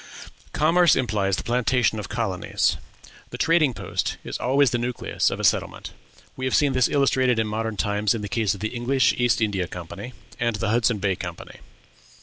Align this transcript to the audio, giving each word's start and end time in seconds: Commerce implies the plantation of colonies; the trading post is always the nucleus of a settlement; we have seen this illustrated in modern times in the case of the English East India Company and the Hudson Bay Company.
Commerce 0.51 0.95
implies 0.95 1.35
the 1.37 1.43
plantation 1.43 1.99
of 1.99 2.09
colonies; 2.09 2.77
the 3.29 3.37
trading 3.37 3.71
post 3.71 4.17
is 4.23 4.39
always 4.39 4.71
the 4.71 4.79
nucleus 4.79 5.29
of 5.29 5.39
a 5.39 5.43
settlement; 5.43 5.91
we 6.35 6.43
have 6.45 6.55
seen 6.55 6.73
this 6.73 6.89
illustrated 6.89 7.37
in 7.37 7.45
modern 7.45 7.77
times 7.77 8.15
in 8.15 8.23
the 8.23 8.27
case 8.27 8.55
of 8.55 8.61
the 8.61 8.69
English 8.73 9.13
East 9.17 9.41
India 9.41 9.67
Company 9.67 10.13
and 10.39 10.55
the 10.55 10.69
Hudson 10.69 10.97
Bay 10.97 11.15
Company. 11.15 11.59